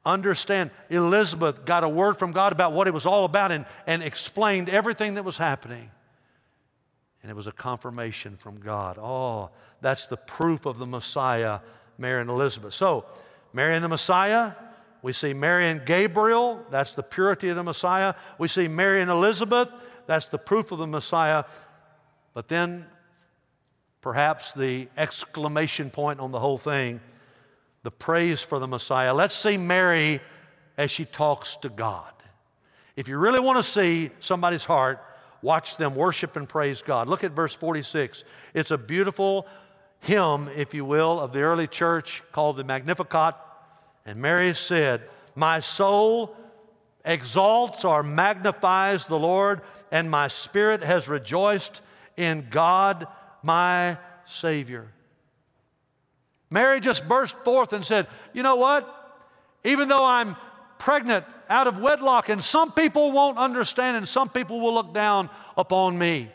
[0.04, 4.02] understand, Elizabeth got a word from God about what it was all about and, and
[4.02, 5.90] explained everything that was happening.
[7.22, 8.98] And it was a confirmation from God.
[8.98, 11.60] Oh, that's the proof of the Messiah,
[11.96, 12.74] Mary and Elizabeth.
[12.74, 13.04] So,
[13.52, 14.52] Mary and the Messiah,
[15.02, 18.14] we see Mary and Gabriel, that's the purity of the Messiah.
[18.38, 19.72] We see Mary and Elizabeth,
[20.06, 21.44] that's the proof of the Messiah.
[22.34, 22.86] But then,
[24.00, 27.00] perhaps the exclamation point on the whole thing
[27.82, 29.12] the praise for the Messiah.
[29.12, 30.20] Let's see Mary
[30.78, 32.12] as she talks to God.
[32.94, 35.04] If you really want to see somebody's heart,
[35.40, 37.08] watch them worship and praise God.
[37.08, 38.24] Look at verse 46.
[38.54, 39.48] It's a beautiful
[40.00, 43.34] hymn, if you will, of the early church called the Magnificat.
[44.06, 46.36] And Mary said, My soul
[47.04, 51.80] exalts or magnifies the Lord, and my spirit has rejoiced
[52.16, 53.06] in God
[53.42, 54.88] my Savior.
[56.50, 58.86] Mary just burst forth and said, You know what?
[59.64, 60.36] Even though I'm
[60.78, 65.30] pregnant out of wedlock, and some people won't understand, and some people will look down
[65.56, 66.30] upon me,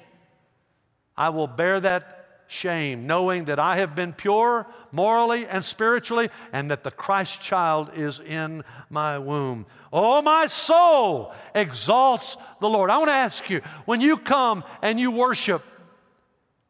[1.15, 2.16] I will bear that
[2.47, 7.91] shame, knowing that I have been pure morally and spiritually, and that the Christ child
[7.95, 9.65] is in my womb.
[9.91, 12.89] Oh, my soul exalts the Lord.
[12.89, 15.63] I want to ask you when you come and you worship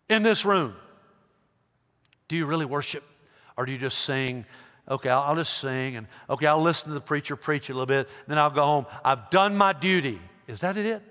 [0.10, 0.76] in this room,
[2.28, 3.04] do you really worship?
[3.56, 4.46] Or do you just sing?
[4.90, 7.86] Okay, I'll, I'll just sing, and okay, I'll listen to the preacher preach a little
[7.86, 8.86] bit, then I'll go home.
[9.04, 10.22] I've done my duty.
[10.48, 11.02] Is that it?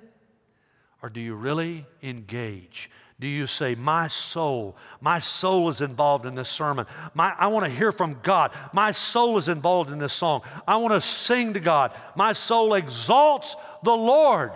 [1.03, 2.91] Or do you really engage?
[3.19, 6.87] Do you say, My soul, my soul is involved in this sermon.
[7.15, 8.53] My, I want to hear from God.
[8.73, 10.43] My soul is involved in this song.
[10.69, 11.93] I want to sing to God.
[12.15, 14.53] My soul exalts the Lord.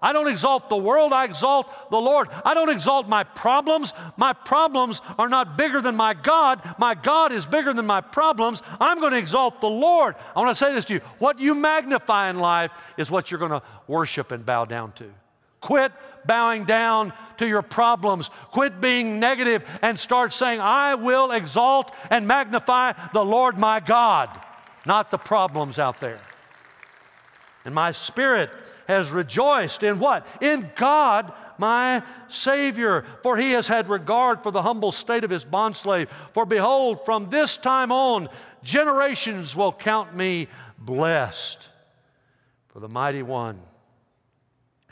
[0.00, 2.28] I don't exalt the world, I exalt the Lord.
[2.44, 3.94] I don't exalt my problems.
[4.18, 6.60] My problems are not bigger than my God.
[6.78, 8.60] My God is bigger than my problems.
[8.78, 10.14] I'm going to exalt the Lord.
[10.36, 13.40] I want to say this to you what you magnify in life is what you're
[13.40, 15.10] going to worship and bow down to.
[15.64, 15.92] Quit
[16.26, 18.28] bowing down to your problems.
[18.50, 24.28] Quit being negative and start saying, I will exalt and magnify the Lord my God,
[24.84, 26.20] not the problems out there.
[27.64, 28.50] And my spirit
[28.88, 30.26] has rejoiced in what?
[30.42, 33.02] In God, my Savior.
[33.22, 36.10] For he has had regard for the humble state of his bondslave.
[36.34, 38.28] For behold, from this time on,
[38.62, 40.46] generations will count me
[40.76, 41.70] blessed.
[42.68, 43.62] For the mighty one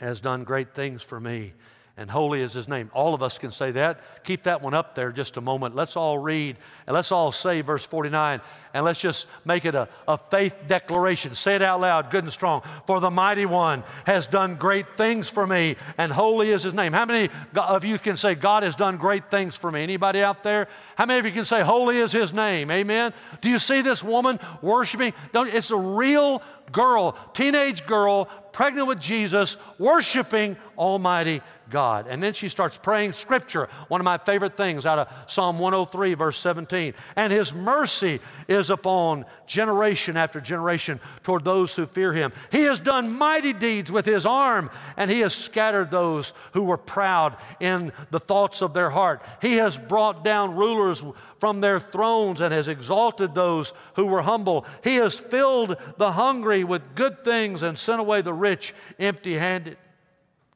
[0.03, 1.53] has done great things for me
[1.95, 2.89] and holy is his name.
[2.91, 3.99] All of us can say that.
[4.23, 5.75] Keep that one up there just a moment.
[5.75, 8.41] Let's all read and let's all say verse 49
[8.73, 11.35] and let's just make it a, a faith declaration.
[11.35, 12.63] Say it out loud, good and strong.
[12.87, 16.93] For the mighty one has done great things for me and holy is his name.
[16.93, 19.83] How many of you can say, God has done great things for me?
[19.83, 20.67] Anybody out there?
[20.95, 22.71] How many of you can say, holy is his name?
[22.71, 23.13] Amen.
[23.41, 25.13] Do you see this woman worshiping?
[25.31, 26.41] Don't, it's a real
[26.71, 32.07] girl, teenage girl, pregnant with Jesus, worshiping Almighty God.
[32.07, 36.13] And then she starts praying scripture, one of my favorite things out of Psalm 103,
[36.13, 36.93] verse 17.
[37.15, 42.31] And his mercy is upon generation after generation toward those who fear him.
[42.51, 46.77] He has done mighty deeds with his arm, and he has scattered those who were
[46.77, 49.23] proud in the thoughts of their heart.
[49.41, 51.03] He has brought down rulers
[51.43, 54.65] from their thrones and has exalted those who were humble.
[54.81, 59.75] He has filled the hungry with good things and sent away the rich empty handed.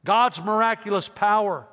[0.06, 1.66] God's miraculous power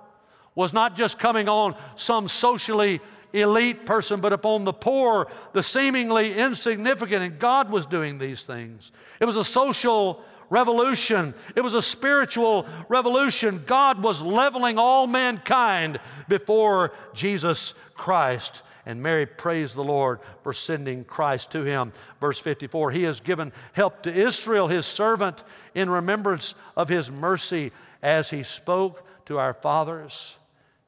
[0.53, 2.99] was not just coming on some socially
[3.31, 8.91] elite person, but upon the poor, the seemingly insignificant, and God was doing these things.
[9.21, 13.63] It was a social revolution, it was a spiritual revolution.
[13.65, 18.61] God was leveling all mankind before Jesus Christ.
[18.85, 21.91] And Mary praised the Lord for sending Christ to him.
[22.19, 27.71] Verse 54 He has given help to Israel, his servant, in remembrance of his mercy
[28.03, 30.37] as he spoke to our fathers,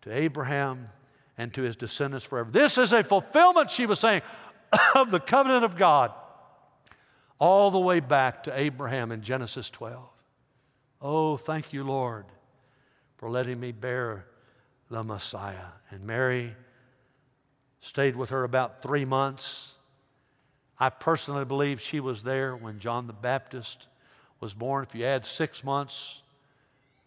[0.04, 0.90] to Abraham,
[1.38, 2.52] and to his descendants forever.
[2.52, 4.22] This is a fulfillment, she was saying,
[4.96, 6.12] of the covenant of God,
[7.40, 10.04] all the way back to Abraham in Genesis 12.
[11.02, 12.26] Oh, thank you, Lord,
[13.18, 14.26] for letting me bear
[14.90, 15.68] the Messiah.
[15.92, 16.56] And Mary
[17.82, 19.76] stayed with her about three months.
[20.80, 23.88] I personally believe she was there when John the Baptist
[24.40, 24.84] was born.
[24.84, 26.22] If you add six months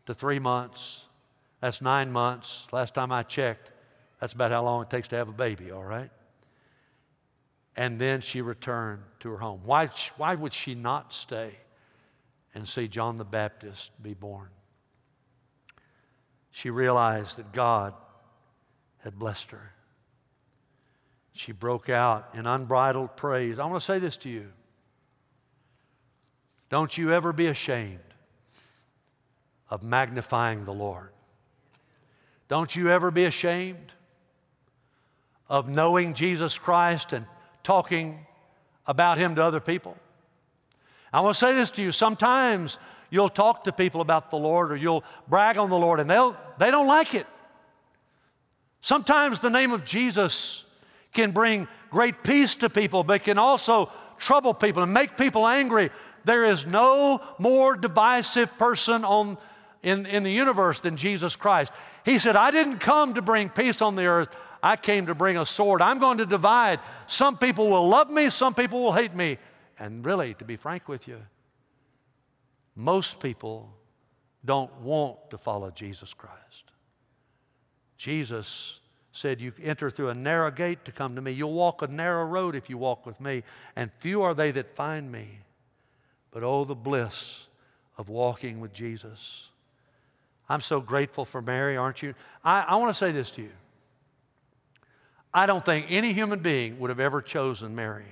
[0.07, 1.05] to three months.
[1.61, 2.67] That's nine months.
[2.73, 3.71] Last time I checked,
[4.19, 6.11] that's about how long it takes to have a baby, all right?
[7.77, 9.61] And then she returned to her home.
[9.65, 11.53] Why, why would she not stay
[12.55, 14.49] and see John the Baptist be born?
[16.51, 17.95] She realized that God
[18.99, 19.73] had blessed her.
[21.41, 23.59] She broke out in unbridled praise.
[23.59, 24.49] I want to say this to you.
[26.69, 27.99] Don't you ever be ashamed
[29.71, 31.09] of magnifying the Lord.
[32.49, 33.93] Don't you ever be ashamed
[35.49, 37.25] of knowing Jesus Christ and
[37.63, 38.27] talking
[38.87, 39.97] about Him to other people.
[41.11, 41.91] I want to say this to you.
[41.91, 42.77] Sometimes
[43.09, 46.37] you'll talk to people about the Lord or you'll brag on the Lord and they'll,
[46.59, 47.27] they don't like it.
[48.83, 50.67] Sometimes the name of Jesus
[51.13, 55.91] can bring great peace to people, but can also trouble people and make people angry.
[56.25, 59.39] There is no more divisive person on,
[59.83, 61.73] in, in the universe than Jesus Christ.
[62.05, 64.37] He said, I didn't come to bring peace on the earth.
[64.63, 65.81] I came to bring a sword.
[65.81, 66.81] I'm going to divide.
[67.07, 69.39] Some people will love me, some people will hate me.
[69.79, 71.19] And really, to be frank with you,
[72.77, 73.75] most people
[74.45, 76.71] don't want to follow Jesus Christ.
[77.97, 78.80] Jesus
[79.13, 81.33] said, You enter through a narrow gate to come to me.
[81.33, 83.43] You'll walk a narrow road if you walk with me,
[83.77, 85.41] and few are they that find me.
[86.31, 87.47] But oh, the bliss
[87.99, 89.49] of walking with Jesus.
[90.49, 92.15] I'm so grateful for Mary, aren't you?
[92.45, 93.53] I, I want to say this to you.
[95.33, 98.05] I don't think any human being would have ever chosen Mary.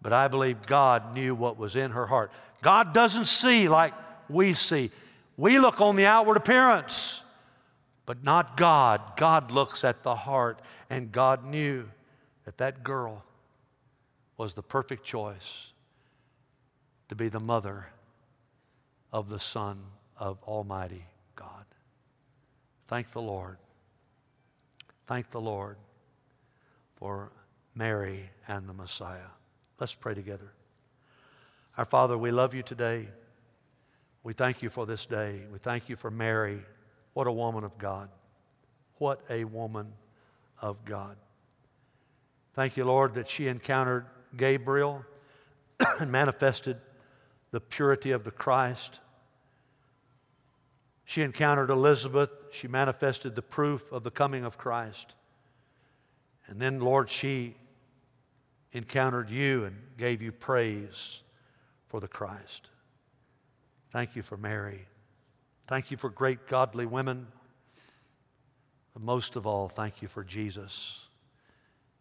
[0.00, 2.30] But I believe God knew what was in her heart.
[2.62, 3.92] God doesn't see like
[4.28, 4.90] we see.
[5.36, 7.22] We look on the outward appearance,
[8.06, 9.16] but not God.
[9.16, 11.88] God looks at the heart, and God knew
[12.44, 13.24] that that girl
[14.36, 15.72] was the perfect choice
[17.08, 17.86] to be the mother
[19.12, 19.78] of the Son
[20.16, 21.04] of Almighty
[21.34, 21.64] God.
[22.88, 23.58] Thank the Lord.
[25.06, 25.76] Thank the Lord
[26.96, 27.32] for
[27.74, 29.30] Mary and the Messiah.
[29.78, 30.52] Let's pray together.
[31.76, 33.08] Our Father, we love you today.
[34.22, 35.42] We thank you for this day.
[35.52, 36.60] We thank you for Mary.
[37.16, 38.10] What a woman of God.
[38.98, 39.94] What a woman
[40.60, 41.16] of God.
[42.52, 44.04] Thank you, Lord, that she encountered
[44.36, 45.02] Gabriel
[45.98, 46.76] and manifested
[47.52, 49.00] the purity of the Christ.
[51.06, 52.28] She encountered Elizabeth.
[52.52, 55.14] She manifested the proof of the coming of Christ.
[56.48, 57.56] And then, Lord, she
[58.72, 61.22] encountered you and gave you praise
[61.88, 62.68] for the Christ.
[63.90, 64.86] Thank you for Mary.
[65.66, 67.26] Thank you for great godly women.
[68.92, 71.04] But most of all, thank you for Jesus.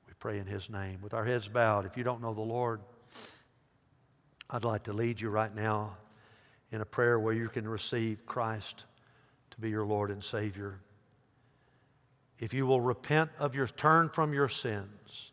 [0.07, 0.99] We pray in his name.
[1.01, 2.82] With our heads bowed, if you don't know the Lord,
[4.51, 5.97] I'd like to lead you right now
[6.72, 8.86] in a prayer where you can receive Christ
[9.51, 10.80] to be your Lord and Savior.
[12.38, 15.32] If you will repent of your turn from your sins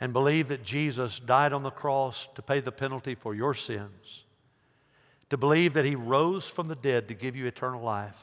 [0.00, 4.24] and believe that Jesus died on the cross to pay the penalty for your sins,
[5.32, 8.22] to believe that He rose from the dead to give you eternal life.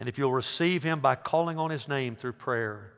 [0.00, 2.90] And if you'll receive Him by calling on His name through prayer,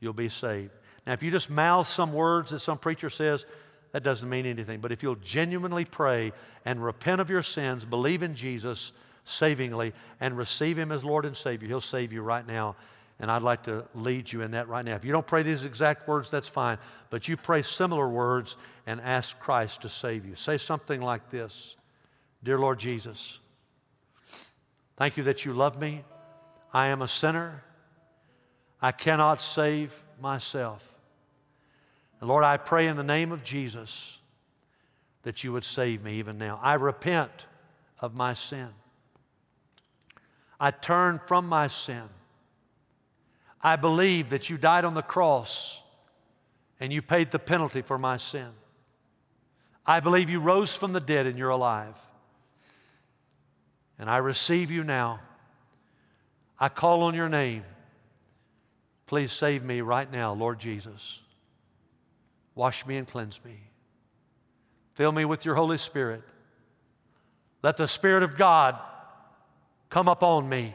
[0.00, 0.70] you'll be saved.
[1.06, 3.44] Now, if you just mouth some words that some preacher says,
[3.92, 4.80] that doesn't mean anything.
[4.80, 6.32] But if you'll genuinely pray
[6.64, 8.92] and repent of your sins, believe in Jesus
[9.26, 12.74] savingly, and receive Him as Lord and Savior, He'll save you right now.
[13.20, 14.94] And I'd like to lead you in that right now.
[14.94, 16.78] If you don't pray these exact words, that's fine.
[17.10, 18.56] But you pray similar words
[18.86, 20.36] and ask Christ to save you.
[20.36, 21.76] Say something like this
[22.44, 23.40] Dear Lord Jesus,
[24.98, 26.04] thank you that you love me.
[26.74, 27.64] I am a sinner.
[28.82, 30.82] I cannot save myself.
[32.20, 34.18] And Lord, I pray in the name of Jesus
[35.22, 36.60] that you would save me even now.
[36.62, 37.46] I repent
[37.98, 38.68] of my sin.
[40.60, 42.02] I turn from my sin.
[43.62, 45.80] I believe that you died on the cross
[46.78, 48.50] and you paid the penalty for my sin.
[49.86, 51.98] I believe you rose from the dead and you're alive.
[53.98, 55.20] And I receive you now.
[56.58, 57.64] I call on your name.
[59.06, 61.20] Please save me right now, Lord Jesus.
[62.54, 63.56] Wash me and cleanse me.
[64.94, 66.22] Fill me with your Holy Spirit.
[67.62, 68.78] Let the Spirit of God
[69.90, 70.74] come upon me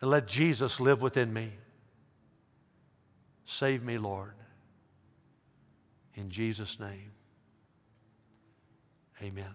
[0.00, 1.52] and let Jesus live within me.
[3.44, 4.34] Save me, Lord.
[6.14, 7.12] In Jesus' name,
[9.22, 9.54] amen.